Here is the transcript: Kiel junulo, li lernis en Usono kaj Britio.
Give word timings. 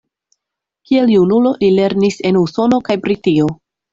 Kiel 0.91 1.11
junulo, 1.15 1.51
li 1.63 1.69
lernis 1.81 2.17
en 2.31 2.39
Usono 2.43 2.83
kaj 2.89 2.97
Britio. 3.07 3.53